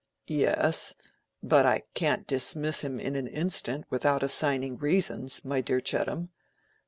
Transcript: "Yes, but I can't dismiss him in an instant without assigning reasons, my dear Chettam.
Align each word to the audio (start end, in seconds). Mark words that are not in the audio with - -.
"Yes, 0.25 0.95
but 1.43 1.63
I 1.67 1.83
can't 1.93 2.25
dismiss 2.25 2.81
him 2.81 2.99
in 2.99 3.15
an 3.15 3.27
instant 3.27 3.85
without 3.91 4.23
assigning 4.23 4.79
reasons, 4.79 5.45
my 5.45 5.61
dear 5.61 5.79
Chettam. 5.79 6.29